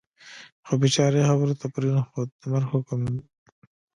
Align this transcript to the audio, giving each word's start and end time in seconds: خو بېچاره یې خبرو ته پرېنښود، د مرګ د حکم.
خو 0.65 0.73
بېچاره 0.81 1.15
یې 1.19 1.27
خبرو 1.29 1.59
ته 1.61 1.65
پرېنښود، 1.73 2.29
د 2.39 2.41
مرګ 2.51 2.67
د 2.69 2.71
حکم. 2.73 3.01